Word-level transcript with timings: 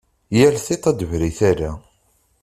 Yal 0.37 0.55
tiṭ 0.65 0.83
ad 0.89 0.97
tebru 0.99 1.25
i 1.29 1.31
tala. 1.39 1.71